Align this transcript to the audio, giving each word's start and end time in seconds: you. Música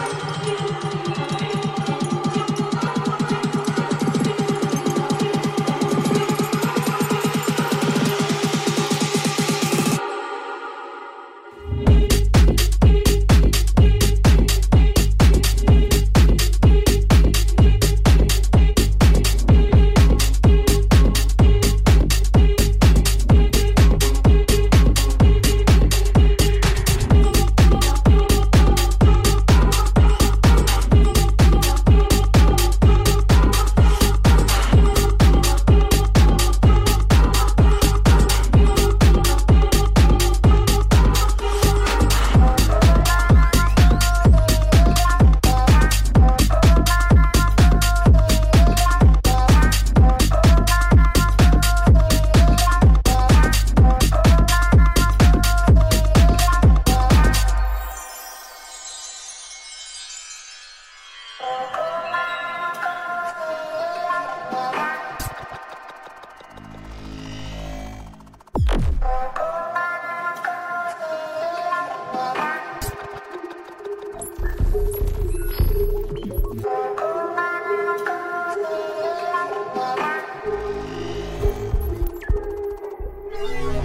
you. 0.00 1.29
Música 83.40 83.79